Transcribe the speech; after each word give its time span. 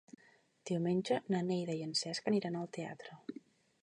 Diumenge 0.69 1.17
na 1.33 1.41
Neida 1.49 1.75
i 1.79 1.83
en 1.89 1.93
Cesc 1.99 2.31
aniran 2.33 2.57
al 2.63 2.73
teatre. 2.79 3.19